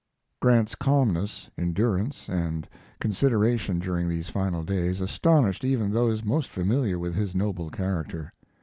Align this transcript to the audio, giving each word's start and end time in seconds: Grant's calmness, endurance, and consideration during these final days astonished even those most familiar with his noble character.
Grant's 0.39 0.73
calmness, 0.73 1.51
endurance, 1.59 2.27
and 2.27 2.67
consideration 2.99 3.77
during 3.77 4.09
these 4.09 4.29
final 4.29 4.63
days 4.63 4.99
astonished 4.99 5.63
even 5.63 5.91
those 5.91 6.23
most 6.25 6.49
familiar 6.49 6.97
with 6.97 7.13
his 7.13 7.35
noble 7.35 7.69
character. 7.69 8.33